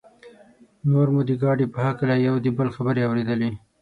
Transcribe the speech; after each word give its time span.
نور 0.91 1.07
مو 1.13 1.21
د 1.29 1.31
ګاډي 1.41 1.65
په 1.73 1.79
هکله 1.87 2.15
یو 2.27 2.35
د 2.41 2.47
بل 2.57 2.67
خبرې 2.75 3.01
اورېدلې. 3.07 3.51